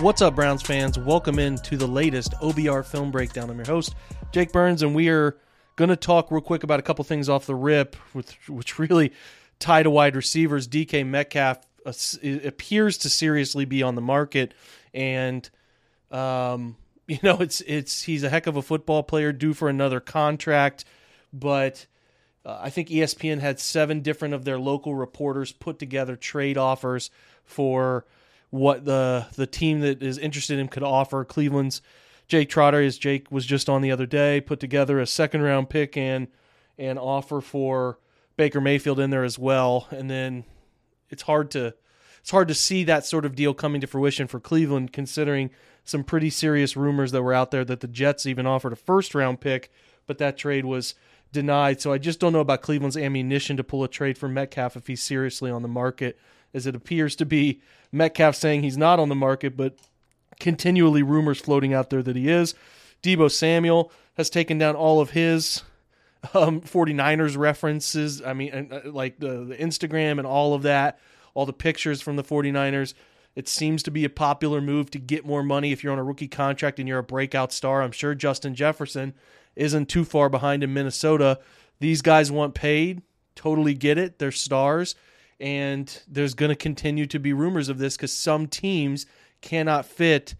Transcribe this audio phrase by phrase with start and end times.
[0.00, 0.98] What's up, Browns fans?
[0.98, 3.50] Welcome in to the latest OBR film breakdown.
[3.50, 3.94] I'm your host,
[4.32, 5.36] Jake Burns, and we are
[5.76, 9.12] going to talk real quick about a couple things off the rip, which, which really
[9.58, 10.66] tie to wide receivers.
[10.66, 11.92] DK Metcalf uh,
[12.44, 14.54] appears to seriously be on the market,
[14.94, 15.50] and
[16.10, 20.00] um, you know it's it's he's a heck of a football player, due for another
[20.00, 20.86] contract,
[21.32, 21.86] but.
[22.42, 27.10] Uh, I think ESPN had seven different of their local reporters put together trade offers
[27.44, 28.06] for
[28.50, 31.24] what the the team that is interested in could offer.
[31.24, 31.80] Cleveland's
[32.28, 35.68] Jake Trotter, as Jake was just on the other day, put together a second round
[35.70, 36.28] pick and
[36.78, 37.98] an offer for
[38.36, 39.88] Baker Mayfield in there as well.
[39.90, 40.44] And then
[41.08, 41.74] it's hard to
[42.20, 45.50] it's hard to see that sort of deal coming to fruition for Cleveland, considering
[45.84, 49.14] some pretty serious rumors that were out there that the Jets even offered a first
[49.14, 49.72] round pick,
[50.06, 50.94] but that trade was
[51.32, 51.80] denied.
[51.80, 54.86] So I just don't know about Cleveland's ammunition to pull a trade for Metcalf if
[54.86, 56.18] he's seriously on the market,
[56.54, 57.60] as it appears to be
[57.92, 59.76] Metcalf saying he's not on the market, but
[60.38, 62.54] continually rumors floating out there that he is.
[63.02, 65.62] Deebo Samuel has taken down all of his
[66.34, 68.22] um, 49ers references.
[68.22, 70.98] I mean, uh, like the, the Instagram and all of that,
[71.34, 72.94] all the pictures from the 49ers.
[73.36, 76.04] It seems to be a popular move to get more money if you're on a
[76.04, 77.80] rookie contract and you're a breakout star.
[77.80, 79.14] I'm sure Justin Jefferson
[79.54, 81.38] isn't too far behind in Minnesota.
[81.78, 83.02] These guys want paid.
[83.36, 84.18] Totally get it.
[84.18, 84.96] They're stars.
[85.40, 89.06] And there's going to continue to be rumors of this because some teams
[89.40, 90.34] cannot fit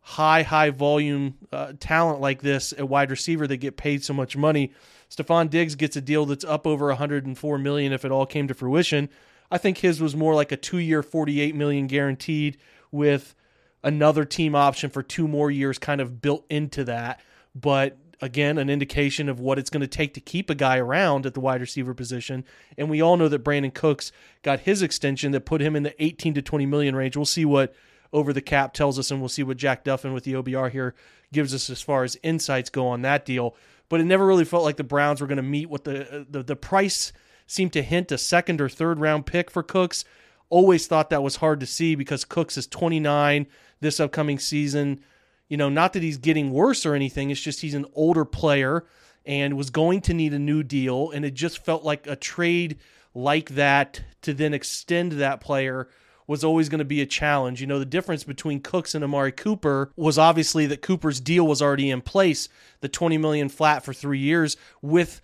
[0.00, 4.36] high, high volume uh, talent like this at wide receiver that get paid so much
[4.36, 4.72] money.
[5.10, 8.54] Stefon Diggs gets a deal that's up over 104 million if it all came to
[8.54, 9.08] fruition.
[9.50, 12.58] I think his was more like a two-year, 48 million guaranteed
[12.90, 13.34] with
[13.82, 17.20] another team option for two more years kind of built into that.
[17.54, 21.26] But again, an indication of what it's going to take to keep a guy around
[21.26, 22.44] at the wide receiver position.
[22.78, 26.02] And we all know that Brandin Cooks got his extension that put him in the
[26.02, 27.16] 18 to 20 million range.
[27.16, 27.74] We'll see what
[28.12, 30.94] over the cap tells us, and we'll see what Jack Duffin with the OBR here
[31.32, 33.54] gives us as far as insights go on that deal.
[33.88, 36.42] But it never really felt like the Browns were going to meet what the, the
[36.42, 37.12] the price
[37.46, 40.04] seemed to hint a second or third round pick for Cooks.
[40.48, 43.46] Always thought that was hard to see because Cooks is 29
[43.80, 45.00] this upcoming season.
[45.48, 47.30] You know, not that he's getting worse or anything.
[47.30, 48.84] It's just he's an older player
[49.24, 51.10] and was going to need a new deal.
[51.10, 52.78] And it just felt like a trade
[53.14, 55.88] like that to then extend that player
[56.26, 57.60] was always going to be a challenge.
[57.60, 61.62] You know, the difference between Cooks and Amari Cooper was obviously that Cooper's deal was
[61.62, 62.48] already in place,
[62.80, 65.20] the 20 million flat for 3 years with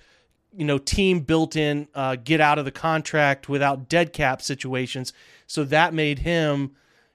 [0.54, 5.12] you know, team built in uh, get out of the contract without dead cap situations.
[5.46, 6.72] So that made him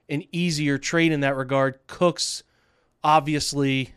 [0.08, 1.78] an easier trade in that regard.
[1.86, 2.42] Cooks
[3.02, 3.92] obviously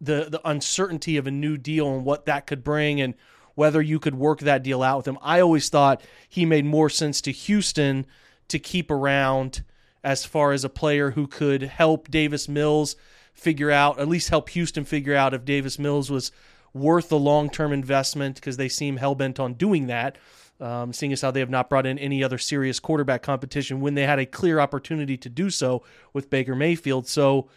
[0.00, 3.14] the the uncertainty of a new deal and what that could bring and
[3.54, 5.18] whether you could work that deal out with him.
[5.22, 8.06] I always thought he made more sense to Houston
[8.48, 9.62] to keep around
[10.02, 12.96] as far as a player who could help Davis Mills
[13.32, 16.32] figure out, at least help Houston figure out if Davis Mills was
[16.74, 20.18] worth the long term investment because they seem hell bent on doing that.
[20.60, 23.94] Um, seeing as how they have not brought in any other serious quarterback competition when
[23.94, 25.82] they had a clear opportunity to do so
[26.12, 27.08] with Baker Mayfield.
[27.08, 27.48] So,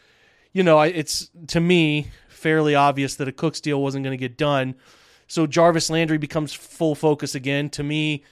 [0.56, 4.38] you know, it's to me fairly obvious that a Cooks deal wasn't going to get
[4.38, 4.76] done.
[5.28, 7.70] So Jarvis Landry becomes full focus again.
[7.72, 8.24] To me,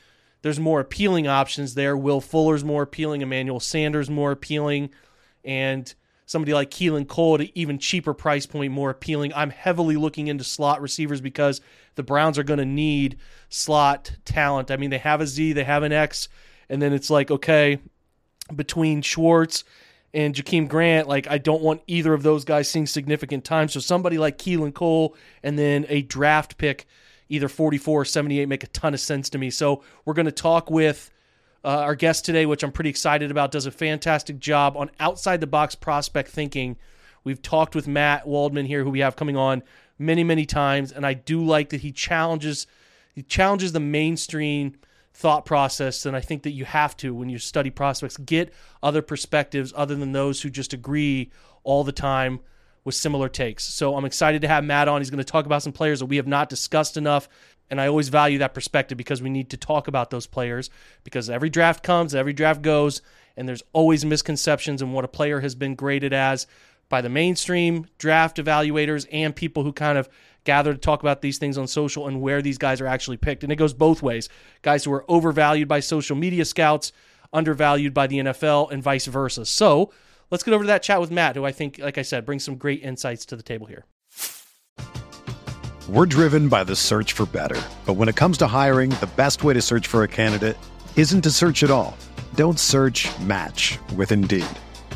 [0.41, 1.97] there's more appealing options there.
[1.97, 4.91] Will Fuller's more appealing, Emmanuel Sanders more appealing,
[5.43, 5.93] and
[6.25, 9.33] somebody like Keelan Cole at even cheaper price point more appealing.
[9.35, 11.59] I'm heavily looking into slot receivers because
[11.95, 13.17] the Browns are going to need
[13.49, 14.71] slot talent.
[14.71, 16.29] I mean, they have a Z, they have an X,
[16.69, 17.79] and then it's like, okay,
[18.55, 19.65] between Schwartz
[20.13, 23.67] and Jakeem Grant, like I don't want either of those guys seeing significant time.
[23.67, 26.85] So somebody like Keelan Cole and then a draft pick,
[27.29, 29.49] either 44 or 78, make a ton of sense to me.
[29.49, 31.09] So we're going to talk with
[31.63, 35.41] uh, our guest today, which I'm pretty excited about, does a fantastic job on outside
[35.41, 36.77] the box prospect thinking.
[37.23, 39.63] We've talked with Matt Waldman here, who we have coming on
[39.97, 42.67] many, many times, and I do like that he challenges
[43.13, 44.75] he challenges the mainstream
[45.13, 48.51] thought process and I think that you have to when you study prospects get
[48.81, 51.31] other perspectives other than those who just agree
[51.63, 52.39] all the time
[52.83, 53.63] with similar takes.
[53.63, 54.99] So I'm excited to have Matt on.
[54.99, 57.29] He's going to talk about some players that we have not discussed enough
[57.69, 60.69] and I always value that perspective because we need to talk about those players
[61.03, 63.01] because every draft comes, every draft goes
[63.37, 66.45] and there's always misconceptions in what a player has been graded as
[66.89, 70.09] by the mainstream draft evaluators and people who kind of
[70.43, 73.43] gather to talk about these things on social and where these guys are actually picked.
[73.43, 74.29] And it goes both ways.
[74.61, 76.91] Guys who are overvalued by social media scouts,
[77.31, 79.45] undervalued by the NFL, and vice versa.
[79.45, 79.91] So
[80.29, 82.43] let's get over to that chat with Matt, who I think, like I said, brings
[82.43, 83.85] some great insights to the table here.
[85.89, 87.61] We're driven by the search for better.
[87.85, 90.57] But when it comes to hiring, the best way to search for a candidate
[90.95, 91.97] isn't to search at all.
[92.35, 94.45] Don't search match with Indeed.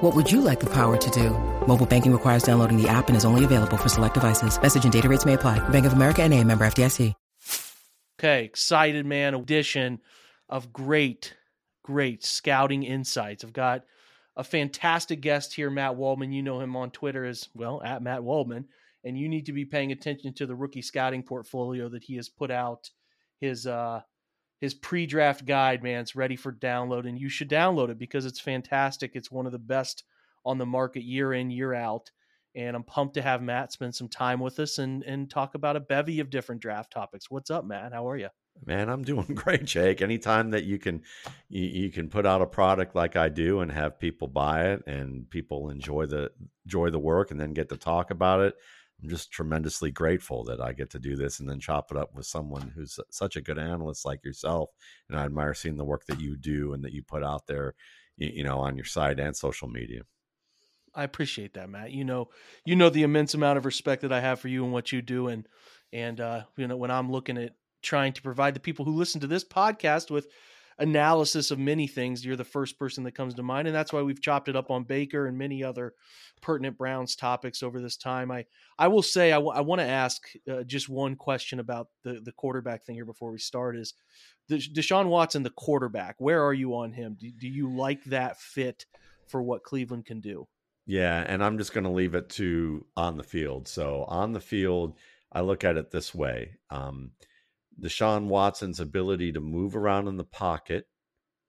[0.00, 1.28] What would you like the power to do?
[1.66, 4.60] Mobile banking requires downloading the app and is only available for select devices.
[4.60, 5.58] Message and data rates may apply.
[5.68, 7.12] Bank of America and a member FDIC.
[8.18, 10.00] Okay, excited man edition
[10.48, 11.34] of great,
[11.82, 13.44] great scouting insights.
[13.44, 13.84] I've got
[14.36, 16.32] a fantastic guest here, Matt Waldman.
[16.32, 18.68] You know him on Twitter as well at Matt Waldman,
[19.04, 22.28] and you need to be paying attention to the rookie scouting portfolio that he has
[22.28, 22.90] put out.
[23.40, 24.00] His uh,
[24.60, 28.40] his pre-draft guide, man, it's ready for download, and you should download it because it's
[28.40, 29.12] fantastic.
[29.14, 30.04] It's one of the best
[30.44, 32.10] on the market year in year out.
[32.54, 35.76] And I'm pumped to have Matt spend some time with us and and talk about
[35.76, 37.30] a bevy of different draft topics.
[37.30, 37.92] What's up, Matt?
[37.92, 38.28] How are you?
[38.66, 40.02] Man, I'm doing great, Jake.
[40.02, 41.02] Anytime that you can
[41.48, 44.82] you, you, can put out a product like I do and have people buy it
[44.86, 46.32] and people enjoy the
[46.66, 48.56] enjoy the work and then get to talk about it,
[49.02, 52.14] I'm just tremendously grateful that I get to do this and then chop it up
[52.14, 54.70] with someone who's such a good analyst like yourself.
[55.08, 57.74] And I admire seeing the work that you do and that you put out there,
[58.16, 60.02] you, know, on your site and social media.
[60.94, 61.92] I appreciate that, Matt.
[61.92, 62.30] You know,
[62.64, 65.00] you know the immense amount of respect that I have for you and what you
[65.00, 65.46] do, and
[65.92, 69.20] and uh, you know when I'm looking at trying to provide the people who listen
[69.20, 70.26] to this podcast with
[70.80, 74.02] analysis of many things, you're the first person that comes to mind, and that's why
[74.02, 75.94] we've chopped it up on Baker and many other
[76.40, 78.30] pertinent Browns topics over this time.
[78.30, 78.46] I
[78.78, 82.20] I will say I, w- I want to ask uh, just one question about the
[82.24, 83.94] the quarterback thing here before we start is
[84.48, 86.16] the Deshaun Watson, the quarterback.
[86.18, 87.16] Where are you on him?
[87.20, 88.86] Do, do you like that fit
[89.28, 90.48] for what Cleveland can do?
[90.86, 93.68] Yeah, and I'm just going to leave it to on the field.
[93.68, 94.94] So on the field,
[95.30, 97.12] I look at it this way: um,
[97.80, 100.86] Deshaun Watson's ability to move around in the pocket,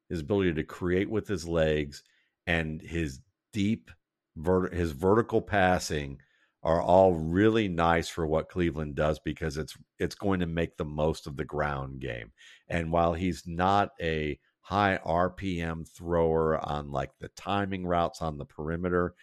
[0.09, 2.03] his ability to create with his legs,
[2.47, 3.19] and his
[3.53, 3.91] deep,
[4.35, 6.19] vert- his vertical passing
[6.63, 10.85] are all really nice for what Cleveland does because it's it's going to make the
[10.85, 12.31] most of the ground game.
[12.69, 18.45] And while he's not a high RPM thrower on like the timing routes on the
[18.45, 19.15] perimeter.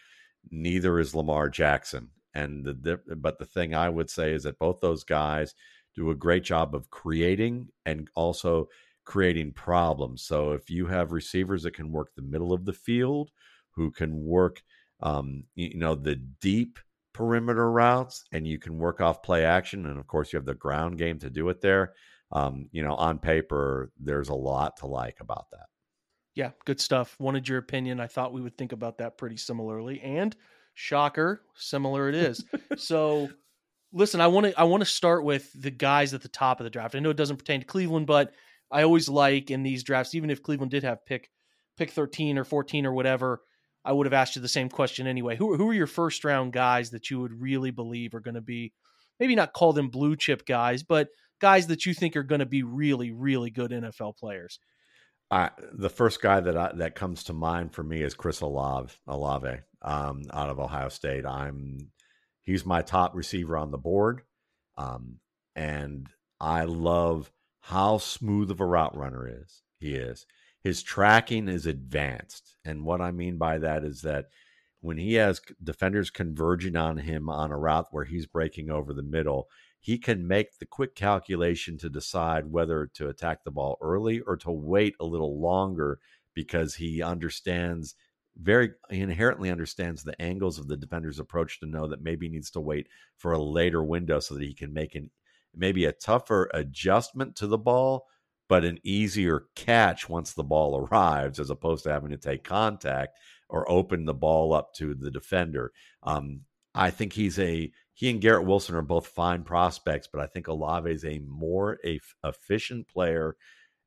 [0.51, 2.09] Neither is Lamar Jackson.
[2.35, 5.55] And the but the thing I would say is that both those guys
[5.99, 8.67] do a great job of creating and also
[9.05, 10.23] creating problems.
[10.23, 13.31] So if you have receivers that can work the middle of the field,
[13.71, 14.61] who can work,
[15.01, 16.79] um, you know, the deep
[17.13, 20.53] perimeter routes, and you can work off play action, and of course you have the
[20.53, 21.93] ground game to do it there
[22.31, 25.67] um, you know, on paper, there's a lot to like about that.
[26.35, 27.15] Yeah, good stuff.
[27.19, 27.99] Wanted your opinion.
[27.99, 29.99] I thought we would think about that pretty similarly.
[30.01, 30.35] And
[30.73, 32.45] shocker, similar it is.
[32.77, 33.29] so
[33.93, 36.63] listen, I want to I want to start with the guys at the top of
[36.63, 36.95] the draft.
[36.95, 38.33] I know it doesn't pertain to Cleveland, but
[38.71, 41.29] I always like in these drafts, even if Cleveland did have pick
[41.77, 43.41] pick 13 or 14 or whatever,
[43.85, 45.35] I would have asked you the same question anyway.
[45.35, 48.41] Who who are your first round guys that you would really believe are going to
[48.41, 48.73] be
[49.19, 52.45] maybe not call them blue chip guys, but guys that you think are going to
[52.45, 54.59] be really, really good NFL players?
[55.31, 58.93] Uh, the first guy that I, that comes to mind for me is Chris Olave,
[59.07, 61.25] Olave um, out of Ohio State.
[61.25, 61.91] I'm
[62.49, 64.23] he's my top receiver on the board,
[64.75, 65.19] um,
[65.55, 69.61] and I love how smooth of a route runner is.
[69.79, 70.25] He is.
[70.63, 74.25] His tracking is advanced, and what I mean by that is that
[74.81, 79.03] when he has defenders converging on him on a route where he's breaking over the
[79.03, 79.47] middle,
[79.79, 84.35] he can make the quick calculation to decide whether to attack the ball early or
[84.37, 85.99] to wait a little longer
[86.33, 87.93] because he understands
[88.41, 92.51] very inherently understands the angles of the defender's approach to know that maybe he needs
[92.51, 95.09] to wait for a later window so that he can make an
[95.55, 98.05] maybe a tougher adjustment to the ball,
[98.47, 103.17] but an easier catch once the ball arrives, as opposed to having to take contact
[103.49, 105.71] or open the ball up to the defender.
[106.03, 106.41] Um,
[106.75, 110.47] I think he's a he and Garrett Wilson are both fine prospects, but I think
[110.47, 113.35] Olave is a more a, efficient player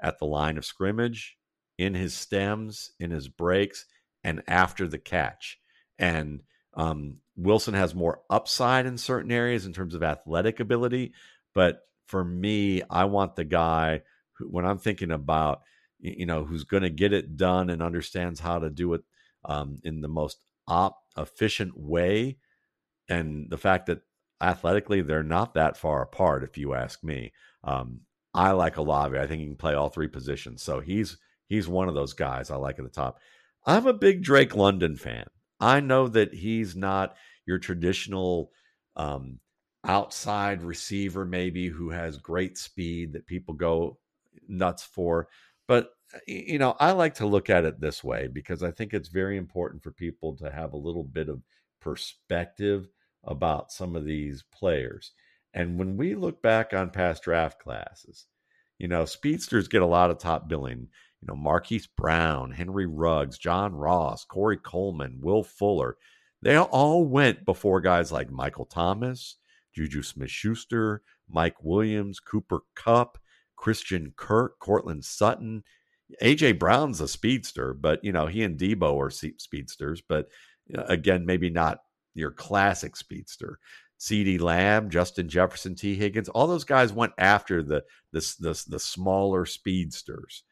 [0.01, 1.39] at the line of scrimmage,
[1.79, 3.87] in his stems, in his breaks,
[4.25, 5.59] and after the catch.
[5.99, 6.43] And
[6.75, 11.13] um, Wilson has more upside in certain areas in terms of athletic ability,
[11.55, 14.03] but for me, I want the guy
[14.35, 15.63] who, when I'm thinking about
[15.99, 19.03] you know who's going to get it done and understands how to do it
[19.45, 22.37] um, in the most op efficient way
[23.09, 24.01] and the fact that
[24.41, 27.33] athletically they're not that far apart, if you ask me.
[27.65, 28.01] Um,
[28.35, 29.19] I like Olave.
[29.19, 30.63] I think he can play all three positions.
[30.63, 33.19] So he's he's one of those guys I like at the top.
[33.65, 35.27] I'm a big Drake London fan.
[35.61, 37.17] I know that he's not
[37.47, 38.51] your traditional
[38.97, 39.39] um,
[39.85, 43.99] outside receiver, maybe who has great speed that people go
[44.49, 45.29] nuts for.
[45.69, 45.91] But
[46.27, 49.37] you know, I like to look at it this way because I think it's very
[49.37, 51.43] important for people to have a little bit of
[51.81, 52.89] perspective
[53.25, 55.13] about some of these players.
[55.55, 58.27] And when we look back on past draft classes,
[58.79, 60.89] you know, speedsters get a lot of top billing.
[61.23, 65.97] You know, Marquise Brown, Henry Ruggs, John Ross, Corey Coleman, Will Fuller.
[66.43, 69.37] They all went before guys like Michael Thomas,
[69.73, 73.19] Juju Smith Schuster, Mike Williams, Cooper Kupp,
[73.55, 75.63] Christian Kirk, Courtland Sutton.
[76.21, 80.29] AJ Brown's a speedster, but you know, he and Deebo are speedsters, but
[80.75, 81.79] again, maybe not
[82.15, 83.59] your classic speedster.
[83.99, 88.79] CeeDee Lamb, Justin Jefferson, Tee Higgins, all those guys went after the, the the the
[88.81, 90.43] smaller speedsters.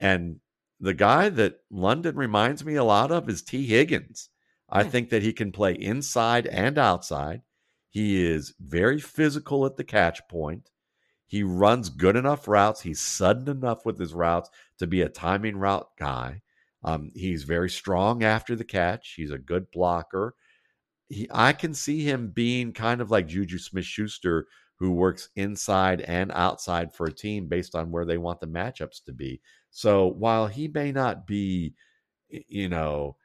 [0.00, 0.40] And
[0.80, 4.28] the guy that London reminds me a lot of is Tee Higgins.
[4.70, 4.90] I hmm.
[4.90, 7.42] think that he can play inside and outside.
[7.90, 10.70] He is very physical at the catch point.
[11.26, 12.80] He runs good enough routes.
[12.82, 16.42] He's sudden enough with his routes to be a timing route guy.
[16.84, 19.14] Um, he's very strong after the catch.
[19.16, 20.34] He's a good blocker
[21.08, 26.02] he, I can see him being kind of like Juju Smith Schuster, who works inside
[26.02, 29.40] and outside for a team based on where they want the matchups to be.
[29.70, 31.74] So while he may not be,
[32.28, 33.16] you know,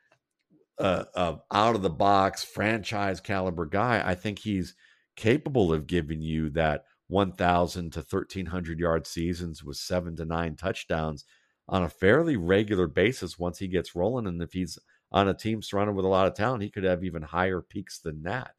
[0.80, 4.76] a, a out of the box franchise caliber guy, I think he's
[5.16, 11.26] capable of giving you that 1,000 to 1,300 yard seasons with seven to nine touchdowns
[11.68, 14.28] on a fairly regular basis once he gets rolling.
[14.28, 14.80] And if he's
[15.12, 18.00] on a team surrounded with a lot of talent, he could have even higher peaks
[18.00, 18.52] than that.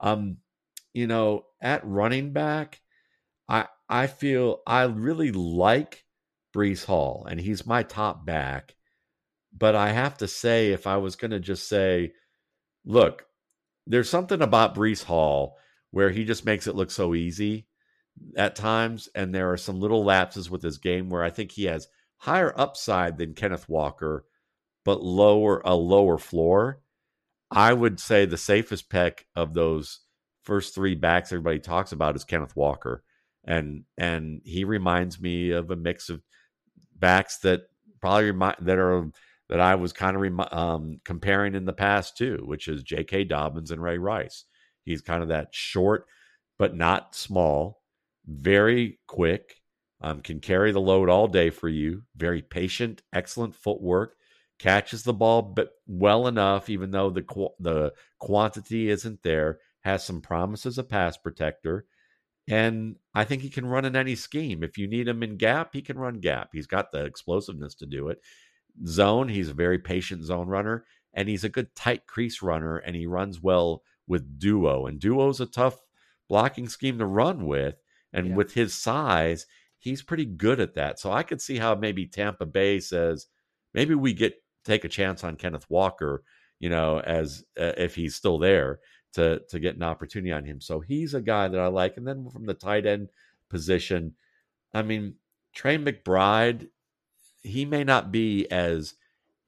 [0.00, 0.38] Um,
[0.92, 2.80] you know, at running back,
[3.48, 6.04] I I feel I really like
[6.54, 8.74] Breece Hall, and he's my top back.
[9.56, 12.12] But I have to say, if I was going to just say,
[12.84, 13.26] look,
[13.86, 15.56] there's something about Breece Hall
[15.90, 17.66] where he just makes it look so easy
[18.36, 21.64] at times, and there are some little lapses with his game where I think he
[21.64, 21.88] has
[22.18, 24.24] higher upside than Kenneth Walker
[24.84, 26.80] but lower a lower floor.
[27.50, 30.00] I would say the safest pick of those
[30.42, 33.02] first three backs everybody talks about is Kenneth Walker,
[33.44, 36.22] and and he reminds me of a mix of
[37.00, 37.62] backs that
[38.00, 39.10] probably remind that are
[39.48, 43.24] that I was kind of rem- um, comparing in the past too, which is J.K.
[43.24, 44.44] Dobbins and Ray Rice.
[44.84, 46.06] He's kind of that short
[46.60, 47.80] but not small,
[48.26, 49.62] very quick,
[50.02, 52.02] um, can carry the load all day for you.
[52.16, 54.14] Very patient, excellent footwork,
[54.58, 57.24] catches the ball but well enough, even though the
[57.60, 59.58] the quantity isn't there.
[59.84, 61.86] Has some promise as a pass protector,
[62.50, 64.64] and I think he can run in any scheme.
[64.64, 66.50] If you need him in gap, he can run gap.
[66.52, 68.20] He's got the explosiveness to do it.
[68.86, 72.96] Zone, he's a very patient zone runner, and he's a good tight crease runner, and
[72.96, 74.86] he runs well with duo.
[74.86, 75.80] And duo's a tough
[76.28, 77.76] blocking scheme to run with,
[78.12, 78.34] and yeah.
[78.34, 79.46] with his size,
[79.78, 80.98] he's pretty good at that.
[80.98, 83.26] So I could see how maybe Tampa Bay says
[83.74, 86.24] maybe we get take a chance on Kenneth Walker,
[86.58, 88.80] you know, as uh, if he's still there
[89.14, 90.60] to to get an opportunity on him.
[90.60, 91.96] So he's a guy that I like.
[91.96, 93.10] And then from the tight end
[93.48, 94.14] position,
[94.72, 95.14] I mean,
[95.54, 96.68] Trey McBride,
[97.42, 98.94] he may not be as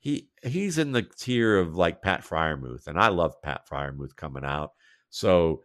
[0.01, 4.45] he he's in the tier of like Pat Freiermuth, and I love Pat Freiermuth coming
[4.45, 4.73] out.
[5.11, 5.63] So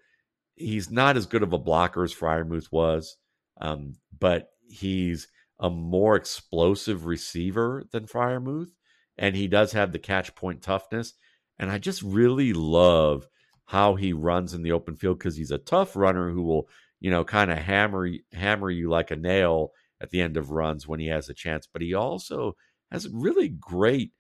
[0.56, 3.18] he's not as good of a blocker as Freiermuth was,
[3.62, 5.28] um, but he's
[5.60, 8.70] a more explosive receiver than Freiermuth
[9.18, 11.14] and he does have the catch point toughness.
[11.60, 13.28] And I just really love
[13.68, 16.68] how he runs in the open field because he's a tough runner who will,
[17.00, 19.72] you know, kind of hammer hammer you like a nail
[20.02, 21.68] at the end of runs when he has a chance.
[21.72, 22.56] But he also
[22.92, 24.12] has really great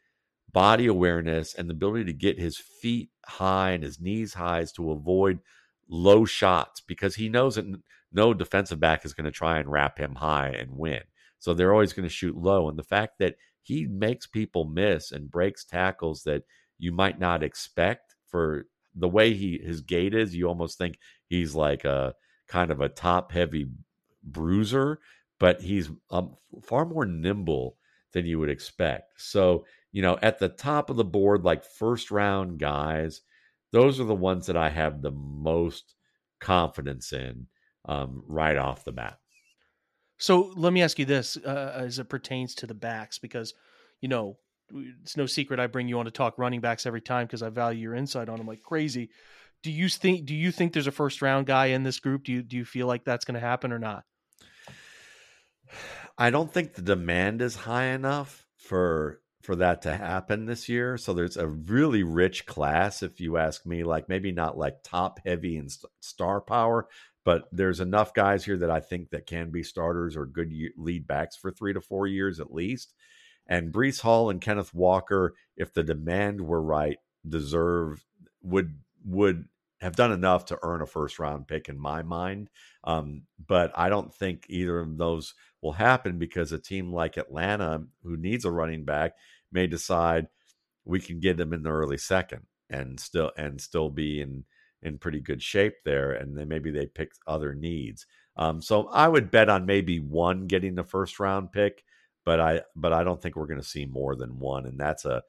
[0.51, 4.91] body awareness and the ability to get his feet high and his knees high to
[4.91, 5.39] avoid
[5.89, 7.65] low shots because he knows that
[8.11, 11.01] no defensive back is going to try and wrap him high and win.
[11.39, 12.67] So they're always going to shoot low.
[12.67, 16.43] And the fact that he makes people miss and breaks tackles that
[16.79, 18.65] you might not expect for
[18.97, 22.15] the way he his gait is, you almost think he's like a
[22.47, 23.67] kind of a top heavy
[24.23, 24.99] bruiser,
[25.39, 27.77] but he's um, far more nimble
[28.13, 29.21] than you would expect.
[29.21, 33.21] So, you know, at the top of the board, like first round guys,
[33.71, 35.95] those are the ones that I have the most
[36.39, 37.47] confidence in
[37.85, 39.19] um, right off the bat.
[40.17, 43.53] So let me ask you this uh, as it pertains to the backs, because,
[44.01, 44.37] you know,
[44.73, 47.49] it's no secret I bring you on to talk running backs every time because I
[47.49, 49.09] value your insight on them like crazy.
[49.63, 52.23] Do you think do you think there's a first round guy in this group?
[52.23, 54.03] Do you do you feel like that's going to happen or not?
[56.17, 60.97] I don't think the demand is high enough for for that to happen this year.
[60.97, 63.83] So there's a really rich class, if you ask me.
[63.83, 65.71] Like maybe not like top heavy and
[66.01, 66.87] star power,
[67.23, 71.07] but there's enough guys here that I think that can be starters or good lead
[71.07, 72.93] backs for three to four years at least.
[73.47, 78.05] And Breece Hall and Kenneth Walker, if the demand were right, deserve
[78.41, 79.45] would would
[79.79, 82.49] have done enough to earn a first round pick in my mind.
[82.83, 87.83] Um, but I don't think either of those will happen because a team like Atlanta,
[88.03, 89.13] who needs a running back,
[89.51, 90.27] may decide
[90.85, 94.45] we can get them in the early second and still and still be in
[94.81, 96.13] in pretty good shape there.
[96.13, 98.05] And then maybe they pick other needs.
[98.35, 101.83] Um, so I would bet on maybe one getting the first round pick,
[102.27, 105.05] but I but I don't think we're going to see more than one, and that's
[105.05, 105.23] a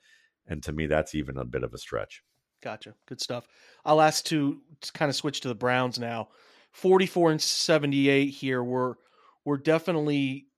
[0.48, 2.24] and to me that's even a bit of a stretch.
[2.60, 2.94] Gotcha.
[3.06, 3.46] Good stuff.
[3.84, 6.30] I'll ask to, to kind of switch to the Browns now.
[6.72, 8.64] 44 and 78 here.
[8.64, 8.94] We're
[9.44, 10.48] we're definitely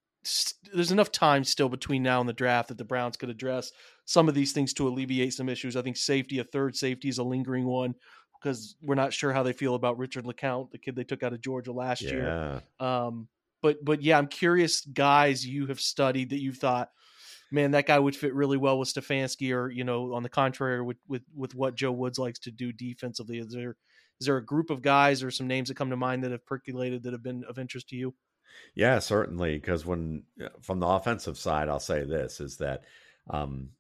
[0.73, 3.71] there's enough time still between now and the draft that the Browns could address
[4.07, 5.77] some of these things to alleviate some issues.
[5.77, 7.95] I think safety, a third safety, is a lingering one
[8.41, 11.35] because we're not sure how they feel about Richard LeCounte, the kid they took out
[11.35, 12.11] of Georgia last yeah.
[12.11, 12.63] year.
[12.81, 13.29] Um,
[13.63, 16.91] but but yeah, I'm curious, guys, you have studied that you've thought
[17.51, 20.83] man, that guy would fit really well with Stefanski, or you know, on the contrary,
[20.83, 23.39] with with with what Joe Woods likes to do defensively.
[23.39, 23.77] Is there
[24.21, 26.47] is there a group of guys or some names that come to mind that have
[26.47, 28.15] percolated that have been of interest to you?
[28.75, 29.57] Yeah, certainly.
[29.57, 30.25] Because when
[30.61, 32.85] from the offensive side, I'll say this is that
[33.29, 33.71] um,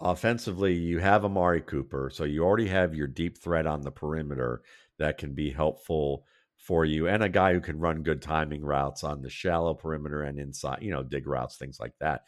[0.00, 4.62] offensively, you have Amari Cooper, so you already have your deep threat on the perimeter
[4.98, 6.24] that can be helpful
[6.62, 10.22] for you and a guy who can run good timing routes on the shallow perimeter
[10.22, 12.22] and inside, you know, dig routes, things like that,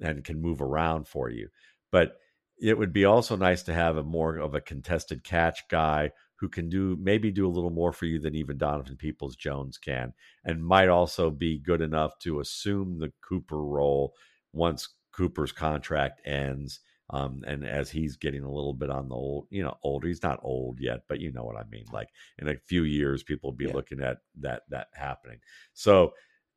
[0.00, 1.48] and can move around for you.
[1.90, 2.16] But
[2.60, 6.48] it would be also nice to have a more of a contested catch guy who
[6.48, 10.12] can do maybe do a little more for you than even Donovan Peoples Jones can,
[10.44, 14.14] and might also be good enough to assume the Cooper role
[14.52, 16.78] once Cooper's contract ends
[17.12, 20.22] um, and as he's getting a little bit on the old, you know, older, he's
[20.22, 21.84] not old yet, but you know what I mean.
[21.92, 23.74] Like in a few years, people will be yeah.
[23.74, 25.38] looking at that that happening.
[25.72, 26.12] So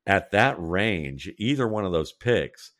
[0.06, 2.72] at that range, either one of those picks,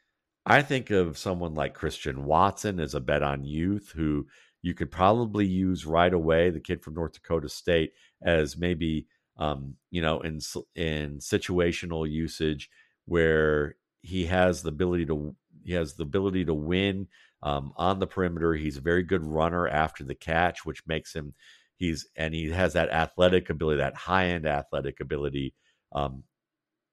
[0.46, 4.26] I think of someone like Christian Watson as a bet on youth who
[4.62, 6.50] you could probably use right away.
[6.50, 9.06] The kid from North Dakota State as maybe
[9.36, 10.38] um, you know in
[10.76, 12.70] in situational usage
[13.06, 15.34] where he has the ability to
[15.64, 17.08] he has the ability to win
[17.44, 18.54] um, on the perimeter.
[18.54, 21.34] He's a very good runner after the catch, which makes him
[21.76, 25.54] he's and he has that athletic ability, that high end athletic ability
[25.92, 26.24] um,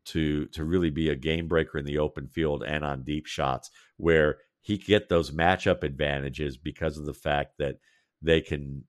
[0.06, 3.72] to to really be a game breaker in the open field and on deep shots,
[3.98, 7.78] where he get those matchup advantages because of the fact that
[8.22, 8.84] they can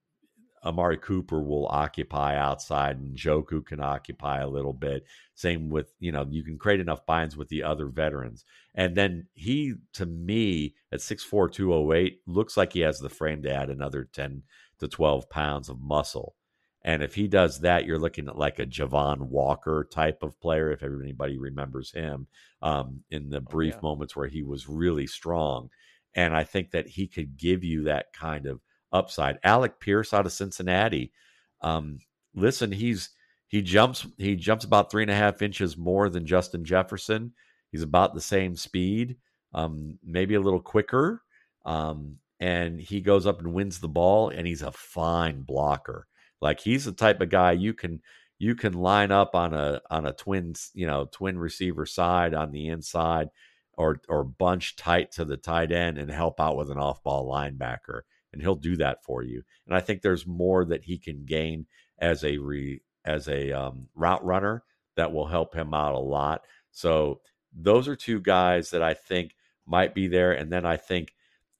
[0.64, 5.04] Amari Cooper will occupy outside and Njoku can occupy a little bit.
[5.34, 8.44] Same with, you know, you can create enough binds with the other veterans.
[8.74, 13.52] And then he, to me, at 6'4, 208, looks like he has the frame to
[13.52, 14.42] add another 10
[14.78, 16.36] to 12 pounds of muscle.
[16.84, 20.70] And if he does that, you're looking at like a Javon Walker type of player,
[20.72, 22.26] if anybody remembers him
[22.60, 23.82] um, in the oh, brief oh, yeah.
[23.82, 25.70] moments where he was really strong.
[26.14, 28.60] And I think that he could give you that kind of
[28.92, 29.38] upside.
[29.42, 31.12] Alec Pierce out of Cincinnati.
[31.60, 31.98] Um,
[32.34, 33.10] listen, he's
[33.48, 37.32] he jumps he jumps about three and a half inches more than Justin Jefferson.
[37.70, 39.16] He's about the same speed,
[39.54, 41.22] um, maybe a little quicker.
[41.64, 46.06] Um, and he goes up and wins the ball, and he's a fine blocker.
[46.40, 48.00] Like he's the type of guy you can
[48.38, 52.50] you can line up on a on a twin you know twin receiver side on
[52.50, 53.28] the inside
[53.74, 57.30] or or bunch tight to the tight end and help out with an off ball
[57.30, 58.00] linebacker
[58.32, 59.42] and he'll do that for you.
[59.66, 61.66] And I think there's more that he can gain
[61.98, 64.64] as a re, as a um, route runner
[64.96, 66.42] that will help him out a lot.
[66.70, 67.20] So
[67.54, 69.34] those are two guys that I think
[69.66, 70.32] might be there.
[70.32, 71.12] And then I think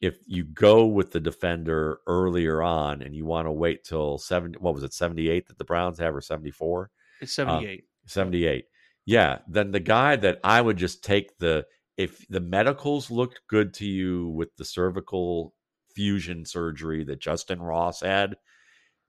[0.03, 4.59] if you go with the defender earlier on and you want to wait till 70
[4.59, 7.85] what was it 78 that the Browns have or 74 It's 78.
[8.07, 8.65] 78
[9.07, 11.65] yeah then the guy that I would just take the
[11.97, 15.55] if the medicals looked good to you with the cervical
[15.94, 18.37] fusion surgery that Justyn Ross had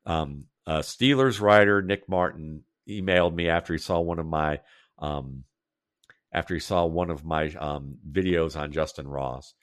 [0.05, 4.59] um uh, Steelers writer Nick Martin emailed me after he saw one of my
[4.99, 5.43] um
[6.31, 9.53] after he saw one of my um videos on Justyn Ross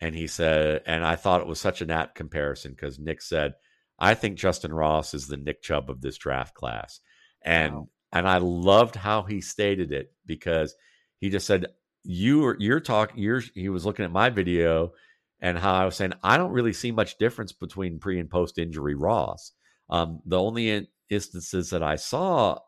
[0.00, 3.54] and he said, and I thought it was such an apt comparison because Nick said,
[3.98, 7.00] I think Justyn Ross is the Nick Chubb of this draft class.
[7.42, 7.88] And Wow.
[8.12, 10.74] and I loved how he stated it because
[11.18, 11.66] he just said,
[12.04, 14.92] You are you're talking you're he was looking at my video
[15.40, 18.58] and how I was saying, I don't really see much difference between pre and post
[18.58, 19.52] injury Ross.
[19.90, 22.58] Um, the only in- instances that I saw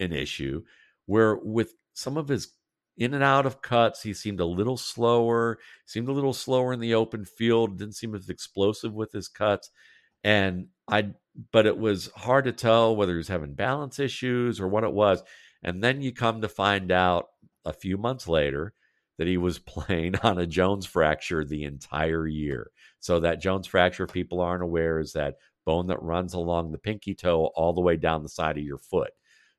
[0.00, 0.62] an issue
[1.06, 2.48] were with some of his
[2.98, 4.02] in and out of cuts.
[4.02, 8.14] He seemed a little slower, seemed a little slower in the open field, didn't seem
[8.14, 9.70] as explosive with his cuts.
[10.24, 11.10] And I,
[11.52, 14.92] but it was hard to tell whether he was having balance issues or what it
[14.92, 15.22] was.
[15.62, 17.26] And then you come to find out
[17.64, 18.72] a few months later
[19.18, 22.70] that he was playing on a Jones fracture the entire year.
[23.00, 26.78] So that Jones fracture, if people aren't aware, is that bone that runs along the
[26.78, 29.10] pinky toe all the way down the side of your foot.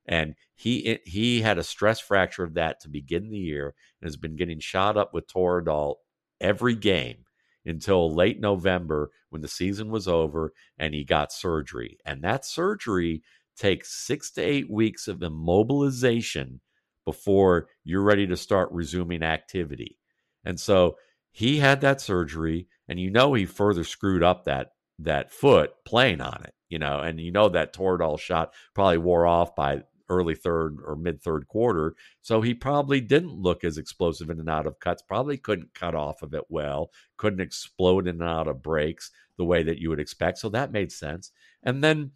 [0.05, 4.15] And he he had a stress fracture of that to begin the year and has
[4.15, 5.95] been getting shot up with Toradol
[6.39, 7.25] every game
[7.65, 11.97] until late November when the season was over and he got surgery.
[12.05, 13.21] And that surgery
[13.57, 16.59] takes six to eight weeks of immobilization
[17.07, 19.97] before you're ready to start resuming activity.
[20.43, 20.97] And so
[21.31, 26.19] he had that surgery, and you know he further screwed up that that foot playing
[26.19, 30.35] on it, you know, and you know that Toradol shot probably wore off by early
[30.35, 31.95] third or mid third quarter.
[32.21, 35.95] So he probably didn't look as explosive in and out of cuts, probably couldn't cut
[35.95, 39.89] off of it well, couldn't explode in and out of breaks the way that you
[39.89, 40.39] would expect.
[40.39, 41.31] So that made sense.
[41.63, 42.11] And then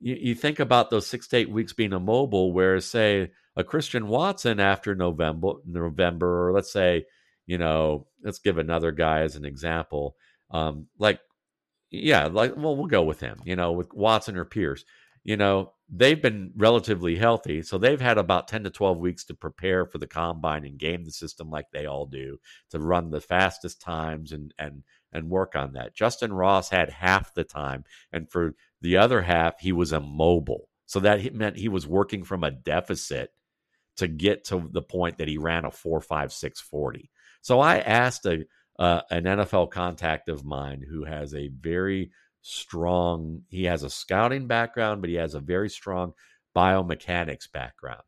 [0.00, 4.08] you, you think about those six to eight weeks being immobile, whereas say a Christian
[4.08, 7.06] Watson after November, November, or let's say,
[7.46, 10.16] you know, let's give another guy as an example.
[10.50, 11.20] Um, like,
[11.90, 14.84] yeah, like, well, we'll go with him, you know, with Watson or Pierce.
[15.22, 17.62] You know, they've been relatively healthy.
[17.62, 21.04] So they've had about 10 to 12 weeks to prepare for the combine and game
[21.04, 22.38] the system like they all do
[22.70, 25.96] to run the fastest times and, and, and work on that.
[25.96, 27.84] Justyn Ross had half the time.
[28.12, 28.54] And for
[28.84, 30.68] the other half, he was immobile.
[30.84, 33.30] So that meant he was working from a deficit
[33.96, 37.10] to get to the point that he ran a 4 5 6 40.
[37.40, 38.44] So I asked a,
[38.78, 42.10] uh, an NFL contact of mine who has a very
[42.42, 46.12] strong, he has a scouting background, but he has a very strong
[46.54, 48.02] biomechanics background.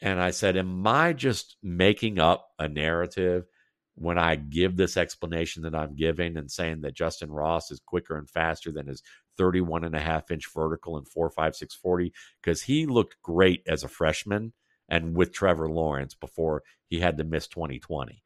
[0.00, 3.44] And I said, Am I just making up a narrative
[3.94, 8.16] when I give this explanation that I'm giving and saying that Justyn Ross is quicker
[8.16, 9.02] and faster than his
[9.38, 12.10] 31 and a half inch vertical and 4.5640?
[12.42, 14.52] Because he looked great as a freshman
[14.88, 18.22] and with Trevor Lawrence before he had to miss 2020.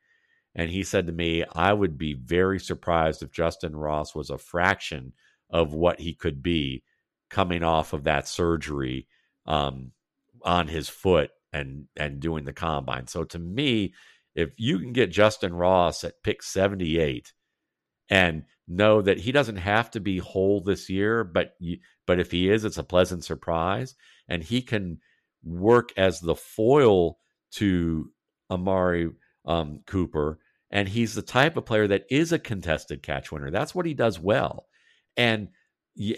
[0.54, 4.38] And he said to me, I would be very surprised if Justyn Ross was a
[4.38, 5.12] fraction
[5.50, 6.82] of what he could be
[7.30, 9.06] coming off of that surgery
[9.46, 9.92] um,
[10.42, 13.06] on his foot and and doing the combine.
[13.06, 13.94] So to me,
[14.34, 17.32] if you can get Justyn Ross at pick 78
[18.12, 22.30] and know that he doesn't have to be whole this year, but you, but if
[22.30, 23.94] he is, it's a pleasant surprise,
[24.28, 24.98] and he can
[25.42, 27.16] work as the foil
[27.52, 28.12] to
[28.50, 29.10] Amari
[29.46, 33.50] um, Cooper, and he's the type of player that is a contested catch winner.
[33.50, 34.66] That's what he does well,
[35.16, 35.48] and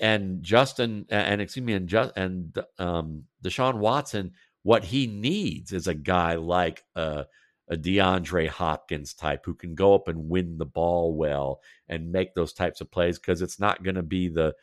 [0.03, 4.33] and Justin and excuse me and just and um, Deshaun Watson,
[4.65, 7.23] what he needs is a guy like uh,
[7.69, 12.35] a DeAndre Hopkins type who can go up and win the ball well and make
[12.35, 14.55] those types of plays because it's not going to be the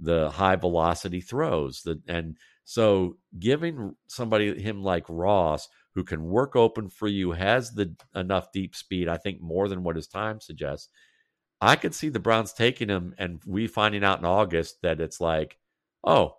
[0.00, 1.82] the high velocity throws.
[1.82, 7.72] The, and so giving somebody him like Ross who can work open for you has
[7.72, 10.88] the enough deep speed, I think more than what his time suggests.
[11.60, 15.20] I could see the Browns taking him and we finding out in August that it's
[15.20, 15.58] like,
[16.04, 16.36] oh,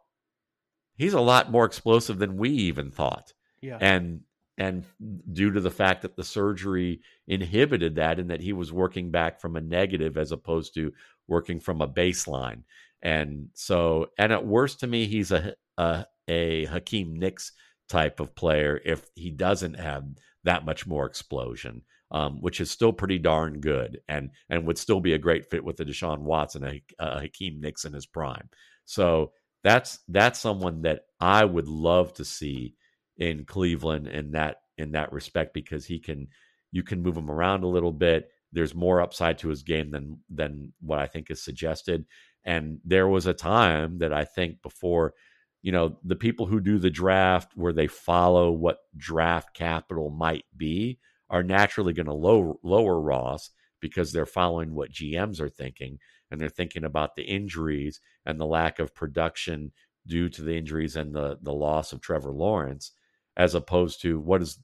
[0.96, 3.34] he's a lot more explosive than we even thought.
[3.62, 3.78] Yeah.
[3.82, 4.22] And
[4.60, 4.84] and
[5.32, 9.40] due to the fact that the surgery inhibited that and that he was working back
[9.40, 10.92] from a negative as opposed to
[11.28, 12.64] working from a baseline.
[13.02, 17.54] And so, and at worst to me, he's a, a, a Hakeem Nicks
[17.88, 20.04] type of player if he doesn't have
[20.44, 25.00] that much more explosion, um, which is still pretty darn good and, and would still
[25.00, 28.50] be a great fit with the Deshaun Watson, a, a Hakeem Nicks in his prime.
[28.84, 29.32] So
[29.64, 32.76] that's, that's someone that I would love to see
[33.20, 36.28] in Cleveland in that in that respect because he can
[36.72, 38.32] you can move him around a little bit.
[38.52, 42.06] there's more upside to his game than than what I think is suggested.
[42.44, 45.14] And there was a time that I think before,
[45.62, 50.46] you know, the people who do the draft where they follow what draft capital might
[50.56, 53.52] be are naturally going to lower lower Ross
[53.82, 56.00] because they're following what GMs are thinking
[56.32, 59.72] and they're thinking about the injuries and the lack of production
[60.08, 62.94] due to the injuries and the the loss of Trevor Lawrence
[63.40, 64.60] as opposed to what is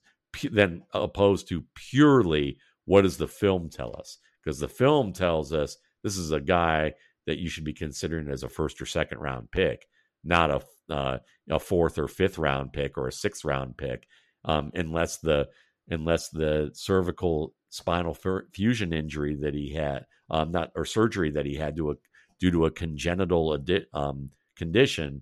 [0.51, 4.19] then opposed to purely what does the film tell us?
[4.43, 6.93] Because the film tells us this is a guy
[7.25, 9.87] that you should be considering as a first or second round pick
[10.25, 11.17] not a uh,
[11.49, 14.07] a fourth or fifth round pick or a sixth round pick
[14.43, 15.47] um, unless the
[15.89, 18.17] unless the cervical spinal
[18.53, 21.95] fusion injury that he had, um, not or surgery that he had to a,
[22.39, 25.21] due to a congenital adi- um, condition,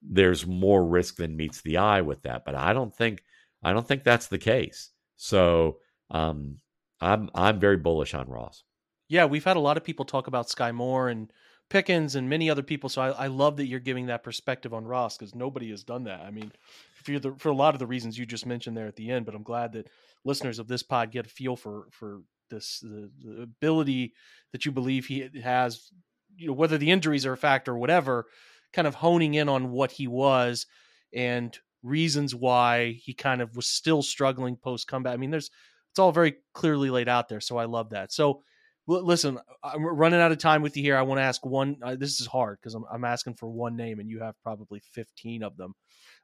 [0.00, 2.44] there's more risk than meets the eye with that.
[2.44, 3.22] But I don't think
[3.62, 4.90] I don't think that's the case.
[5.16, 5.78] So
[6.10, 6.58] um,
[7.00, 8.64] I'm I'm very bullish on Ross.
[9.08, 11.30] Yeah, we've had a lot of people talk about Skyy Moore and
[11.68, 12.88] Pickens and many other people.
[12.88, 16.04] So I, I love that you're giving that perspective on Ross because nobody has done
[16.04, 16.20] that.
[16.20, 16.52] I mean,
[16.94, 19.26] for the, for a lot of the reasons you just mentioned there at the end,
[19.26, 19.88] but I'm glad that
[20.24, 24.12] listeners of this pod get a feel for for this the, the ability
[24.52, 25.90] that you believe he has.
[26.36, 28.26] You know, whether the injuries are a factor or whatever,
[28.72, 30.66] kind of honing in on what he was
[31.14, 35.14] and reasons why he kind of was still struggling post comeback.
[35.14, 35.50] I mean, there's
[35.90, 37.40] it's all very clearly laid out there.
[37.40, 38.12] So I love that.
[38.12, 38.42] So
[38.86, 40.96] listen, I'm running out of time with you here.
[40.96, 41.76] I want to ask one.
[41.82, 44.80] Uh, this is hard because I'm, I'm asking for one name, and you have probably
[44.92, 45.74] 15 of them.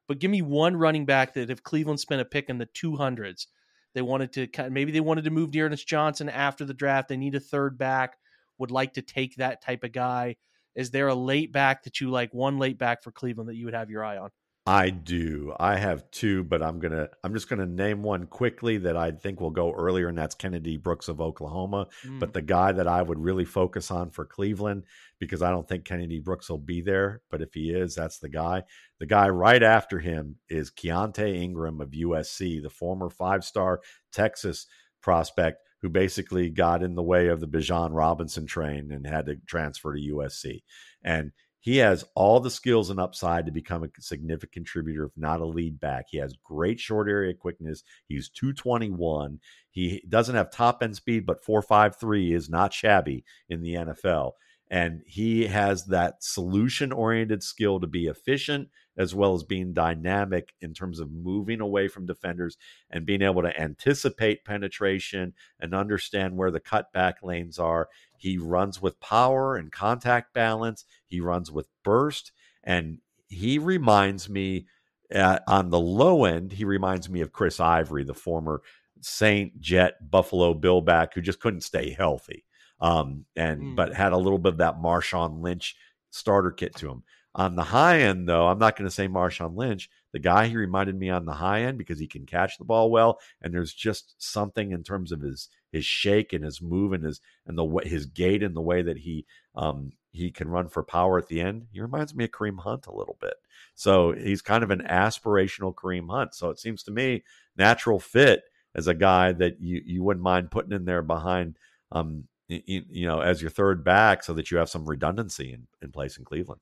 [0.07, 3.47] But give me one running back that if Cleveland spent a pick in the 200s,
[3.95, 7.09] they wanted to maybe they wanted to move D'Ernest Johnson after the draft.
[7.09, 8.17] They need a third back.
[8.59, 10.37] Would like to take that type of guy.
[10.79, 12.33] Is there a late back that you like?
[12.33, 14.31] One late back for Cleveland that you would have your eye on?
[14.64, 15.55] I do.
[15.59, 19.41] I have two, but I'm gonna I'm just gonna name one quickly that I think
[19.41, 21.88] will go earlier, and that's Kennedy Brooks of Oklahoma.
[22.07, 22.21] Mm.
[22.21, 24.85] But the guy that I would really focus on for Cleveland,
[25.19, 28.29] because I don't think Kennedy Brooks will be there, but if he is, that's the
[28.29, 28.62] guy.
[29.01, 33.81] The guy right after him is Keaontay Ingram of USC, the former five star
[34.12, 34.67] Texas
[35.01, 39.37] prospect who basically got in the way of the Bijan Robinson train and had to
[39.47, 40.62] transfer to USC.
[41.03, 45.41] And he has all the skills and upside to become a significant contributor, if not
[45.41, 46.07] a lead back.
[46.09, 47.83] He has great short area quickness.
[48.07, 49.41] He's 221.
[49.71, 54.33] He doesn't have top end speed, but 453 is not shabby in the NFL.
[54.71, 60.55] And he has that solution oriented skill to be efficient as well as being dynamic
[60.61, 62.57] in terms of moving away from defenders
[62.91, 67.89] and being able to anticipate penetration and understand where the cutback lanes are.
[68.17, 72.33] He runs with power and contact balance, he runs with burst,
[72.65, 74.67] and he reminds me
[75.15, 78.61] uh, on the low end, he reminds me of Chris Ivory, the former
[79.01, 82.45] Saint Jet Buffalo Bill back who just couldn't stay healthy
[82.81, 83.77] um, and mm.
[83.77, 85.77] but had a little bit of that Marshawn Lynch
[86.11, 87.03] starter kit to him.
[87.35, 89.91] On the high end, though, I'm not going to say Marshawn Lynch.
[90.12, 92.91] The guy he reminded me on the high end because he can catch the ball
[92.91, 97.05] well, and there's just something in terms of his his shake and his move and
[97.05, 100.83] his and the his gait and the way that he um he can run for
[100.83, 101.67] power at the end.
[101.71, 103.35] He reminds me of Kareem Hunt a little bit.
[103.75, 106.35] So he's kind of an aspirational Kareem Hunt.
[106.35, 107.23] So it seems to me
[107.57, 108.43] natural fit
[108.75, 111.59] as a guy that you you wouldn't mind putting in there behind
[111.93, 115.93] um you, know, as your third back so that you have some redundancy in, in
[115.93, 116.61] place in Cleveland.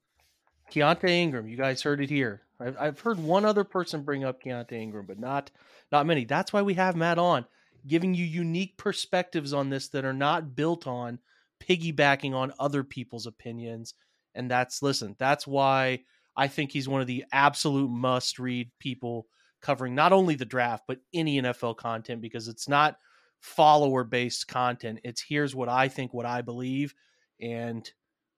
[0.70, 2.42] Keaontay Ingram, you guys heard it here.
[2.58, 5.50] I've, I've heard one other person bring up Keaontay Ingram, but not
[5.92, 6.24] not many.
[6.24, 7.46] That's why we have Matt on,
[7.86, 11.18] giving you unique perspectives on this that are not built on
[11.60, 13.94] piggybacking on other people's opinions.
[14.34, 16.00] And that's listen, that's why
[16.36, 19.26] I think he's one of the absolute must read people
[19.62, 22.98] covering not only the draft but any NFL content because it's not
[23.40, 25.00] follower based content.
[25.04, 26.94] It's here's what I think, what I believe.
[27.40, 27.88] And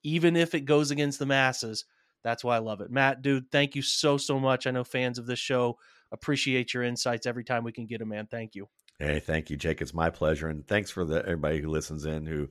[0.02, 1.84] even if it goes against the masses,
[2.28, 2.90] that's why I love it.
[2.90, 4.66] Matt, dude, thank you so, so much.
[4.66, 5.78] I know fans of this show
[6.12, 8.26] appreciate your insights every time we can get them, man.
[8.30, 8.68] Thank you.
[8.98, 9.80] Hey, thank you, Jake.
[9.80, 10.48] It's my pleasure.
[10.48, 12.48] And thanks for the, everybody who listens in who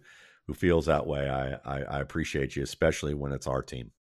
[0.48, 1.30] who feels that way.
[1.30, 3.92] I, I, I appreciate you, especially when it's our team.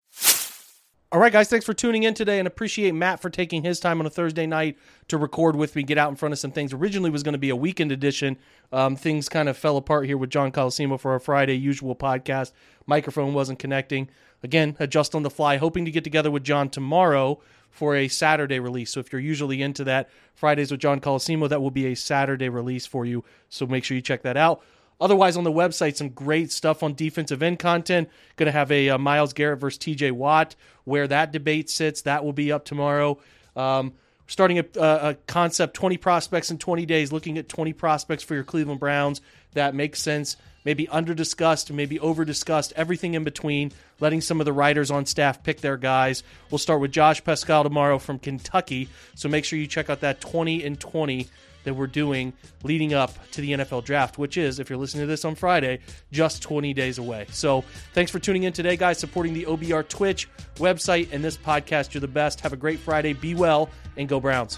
[1.09, 4.01] All right, guys, thanks for tuning in today and appreciate Matt for taking his time
[4.01, 6.73] on a Thursday night to record with me, get out in front of some things.
[6.73, 8.37] Originally was going to be a weekend edition.
[8.73, 12.51] Um, things kind of fell apart here with John Colosimo for our Friday usual podcast.
[12.87, 14.09] Microphone wasn't connecting.
[14.43, 17.39] Again, adjust on the fly, hoping to get together with John tomorrow
[17.69, 18.91] for a Saturday release.
[18.91, 22.49] So if you're usually into that, Fridays with John Colosimo, that will be a Saturday
[22.49, 23.23] release for you.
[23.47, 24.61] So make sure you check that out.
[24.99, 28.09] Otherwise, on the website, some great stuff on defensive end content.
[28.35, 30.55] Going to have a, uh, Myles Garrett versus TJ Watt,
[30.85, 32.01] where that debate sits.
[32.01, 33.19] That will be up tomorrow.
[33.55, 33.93] Um,
[34.27, 38.43] starting a, a, concept 20 prospects in 20 days, looking at 20 prospects for your
[38.43, 39.21] Cleveland Browns
[39.57, 40.37] that makes sense.
[40.63, 45.05] Maybe under discussed, maybe over discussed, everything in between, letting some of the writers on
[45.05, 46.23] staff pick their guys.
[46.51, 48.89] We'll start with Josh Paschal tomorrow from Kentucky.
[49.15, 51.27] So make sure you check out that 20 and 20
[51.67, 55.07] that we're doing leading up to the NFL draft, which is, if you're listening to
[55.07, 55.79] this on Friday,
[56.11, 57.27] just 20 days away.
[57.31, 61.93] So thanks for tuning in today, guys, supporting the OBR Twitch website and this podcast.
[61.93, 62.39] You're the best.
[62.41, 63.13] Have a great Friday.
[63.13, 64.57] Be well and go Browns.